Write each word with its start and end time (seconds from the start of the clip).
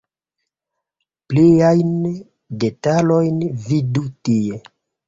Pliajn 1.33 1.93
detalojn 2.65 3.47
vidu 3.69 4.07
tie. 4.27 4.65